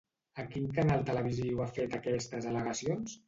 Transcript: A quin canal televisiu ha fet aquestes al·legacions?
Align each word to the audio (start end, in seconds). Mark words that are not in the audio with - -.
A 0.43 0.45
quin 0.53 0.63
canal 0.77 1.03
televisiu 1.09 1.61
ha 1.65 1.69
fet 1.77 1.99
aquestes 1.99 2.51
al·legacions? 2.53 3.15